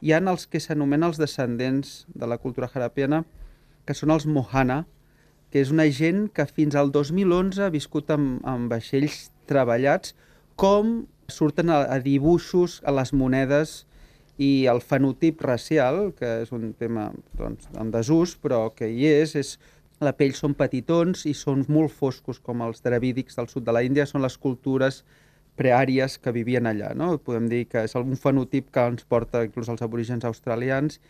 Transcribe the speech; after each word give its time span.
hi 0.00 0.14
han 0.16 0.30
els 0.32 0.46
que 0.48 0.60
s'anomenen 0.60 1.08
els 1.10 1.20
descendents 1.20 2.04
de 2.14 2.28
la 2.30 2.38
cultura 2.38 2.70
harapiana, 2.72 3.24
que 3.84 3.96
són 3.96 4.12
els 4.14 4.26
Mohana, 4.26 4.84
que 5.50 5.60
és 5.60 5.72
una 5.74 5.86
gent 5.90 6.28
que 6.34 6.46
fins 6.46 6.76
al 6.78 6.92
2011 6.94 7.64
ha 7.66 7.72
viscut 7.74 8.10
amb, 8.14 8.38
amb 8.46 8.70
vaixells 8.70 9.28
treballats, 9.50 10.14
com 10.56 11.04
surten 11.30 11.70
a, 11.70 11.82
a 11.90 11.98
dibuixos 12.02 12.80
a 12.84 12.94
les 12.94 13.12
monedes 13.12 13.84
i 14.40 14.66
el 14.70 14.80
fenotip 14.80 15.42
racial, 15.44 16.10
que 16.16 16.40
és 16.44 16.52
un 16.56 16.70
tema 16.78 17.10
doncs, 17.36 17.68
en 17.76 17.90
desús, 17.92 18.36
però 18.40 18.68
que 18.76 18.88
hi 18.88 19.08
és, 19.10 19.34
és 19.36 19.56
la 20.00 20.14
pell 20.16 20.32
són 20.36 20.54
petitons 20.56 21.26
i 21.28 21.34
són 21.36 21.66
molt 21.68 21.92
foscos, 21.92 22.40
com 22.40 22.62
els 22.64 22.80
dravídics 22.84 23.36
del 23.36 23.50
sud 23.52 23.66
de 23.66 23.74
la 23.76 23.82
Índia, 23.84 24.08
són 24.08 24.24
les 24.24 24.38
cultures 24.40 25.02
preàries 25.60 26.16
que 26.18 26.32
vivien 26.34 26.68
allà. 26.70 26.94
No? 26.96 27.12
Podem 27.24 27.50
dir 27.52 27.66
que 27.70 27.84
és 27.88 27.96
un 28.00 28.16
fenotip 28.20 28.70
que 28.74 28.86
ens 28.92 29.04
porta 29.04 29.44
inclús 29.46 29.68
als 29.68 29.84
aborígens 29.86 30.24
australians, 30.28 31.00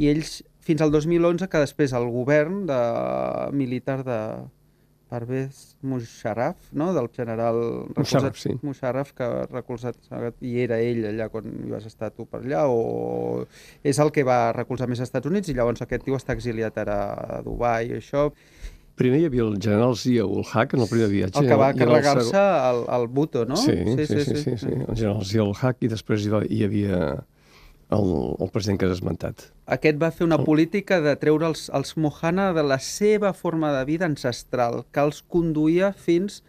i 0.00 0.08
ells, 0.10 0.40
fins 0.66 0.82
al 0.82 0.90
2011, 0.94 1.46
que 1.52 1.62
després 1.62 1.94
el 1.94 2.08
govern 2.10 2.64
de, 2.66 2.80
militar 3.54 4.00
de, 4.06 4.18
Parvez 5.12 5.76
Musharraf, 5.82 6.56
no? 6.72 6.94
del 6.94 7.10
general 7.12 7.84
Musharraf, 7.94 8.38
sí. 8.40 8.54
Musharraf, 8.62 9.10
que 9.12 9.26
ha 9.26 9.42
recolzat, 9.50 9.98
i 10.40 10.54
era 10.62 10.78
ell 10.80 11.04
allà 11.10 11.26
quan 11.28 11.50
hi 11.52 11.68
vas 11.68 11.84
estar 11.90 12.08
tu 12.16 12.24
per 12.30 12.40
allà, 12.40 12.62
o 12.72 13.44
és 13.84 14.00
el 14.00 14.08
que 14.16 14.24
va 14.24 14.38
recolzar 14.56 14.88
més 14.88 15.02
als 15.02 15.10
Estats 15.10 15.28
Units, 15.28 15.52
i 15.52 15.56
llavors 15.58 15.84
aquest 15.84 16.06
tio 16.08 16.16
està 16.16 16.32
exiliat 16.32 16.80
ara 16.80 16.96
a 17.12 17.42
Dubai 17.44 17.92
i 17.92 17.98
això. 17.98 18.30
Primer 19.00 19.22
hi 19.22 19.26
havia 19.30 19.44
el 19.46 19.54
general 19.56 19.94
Zia 19.96 20.24
ul 20.28 20.44
Haq 20.44 20.74
en 20.76 20.84
el 20.84 20.88
primer 20.90 21.08
viatge. 21.08 21.40
El 21.40 21.48
que 21.48 21.56
va 21.58 21.72
carregar-se 21.72 22.38
el, 22.38 22.82
el 22.92 23.06
Bhutto, 23.08 23.46
no? 23.48 23.56
Sí, 23.56 23.72
sí, 23.72 24.06
sí, 24.06 24.06
sí, 24.06 24.24
sí, 24.24 24.42
sí, 24.42 24.56
sí. 24.66 24.72
El 24.72 24.96
general 24.96 25.24
Zia 25.24 25.46
ul 25.46 25.54
Haq 25.56 25.86
i 25.86 25.92
després 25.92 26.26
hi, 26.26 26.32
va, 26.34 26.42
hi 26.44 26.60
havia 26.66 26.98
el, 27.92 28.12
el 28.38 28.50
president 28.52 28.80
que 28.80 28.88
has 28.88 28.98
esmentat. 28.98 29.46
Aquest 29.76 29.98
va 30.00 30.10
fer 30.12 30.26
una 30.26 30.40
política 30.44 31.00
de 31.04 31.14
treure 31.20 31.48
els, 31.48 31.68
els 31.74 31.96
Mohana 31.96 32.50
de 32.56 32.64
la 32.66 32.78
seva 32.82 33.32
forma 33.36 33.72
de 33.76 33.84
vida 33.88 34.08
ancestral, 34.08 34.82
que 34.92 35.04
els 35.04 35.22
conduïa 35.24 35.92
fins 35.96 36.42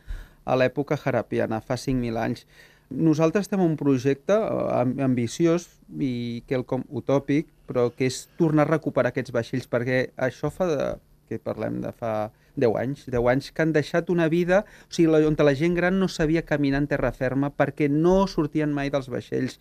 a 0.44 0.58
l'època 0.60 1.00
harapiana, 1.00 1.62
fa 1.64 1.78
5.000 1.80 2.20
anys. 2.20 2.46
Nosaltres 2.94 3.48
estem 3.48 3.64
un 3.64 3.78
projecte 3.80 4.36
eh, 4.36 4.84
ambiciós 5.06 5.70
i 5.98 6.44
quelcom 6.50 6.84
utòpic, 6.92 7.48
però 7.70 7.88
que 7.96 8.08
és 8.12 8.26
tornar 8.38 8.68
a 8.68 8.74
recuperar 8.74 9.14
aquests 9.14 9.34
vaixells, 9.34 9.70
perquè 9.72 10.06
això 10.28 10.52
fa 10.54 10.68
de, 10.70 10.88
que 11.34 11.44
parlem 11.44 11.82
de 11.84 11.92
fa 11.96 12.32
10 12.56 12.78
anys, 12.80 13.06
10 13.10 13.30
anys 13.32 13.50
que 13.52 13.66
han 13.66 13.74
deixat 13.74 14.12
una 14.14 14.30
vida, 14.30 14.64
o 14.88 14.94
sigui, 14.94 15.26
on 15.26 15.38
la 15.40 15.56
gent 15.58 15.76
gran 15.76 16.00
no 16.00 16.08
sabia 16.08 16.46
caminar 16.46 16.84
en 16.84 16.90
terra 16.92 17.12
ferma 17.12 17.50
perquè 17.50 17.90
no 17.90 18.28
sortien 18.28 18.74
mai 18.74 18.94
dels 18.94 19.10
vaixells 19.10 19.60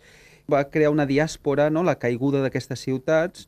va 0.51 0.63
crear 0.69 0.91
una 0.91 1.07
diàspora, 1.09 1.69
no? 1.69 1.83
la 1.83 1.97
caiguda 1.99 2.43
d'aquestes 2.43 2.83
ciutats, 2.83 3.47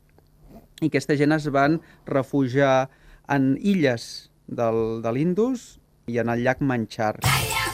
i 0.81 0.89
aquesta 0.89 1.16
gent 1.16 1.35
es 1.35 1.47
van 1.51 1.79
refugiar 2.07 2.89
en 3.31 3.55
illes 3.61 4.31
del, 4.47 5.01
de 5.03 5.16
l'Indus 5.16 5.75
i 6.11 6.19
en 6.21 6.29
el 6.29 6.44
llac 6.45 6.61
Manchar. 6.61 7.16
Calla! 7.25 7.64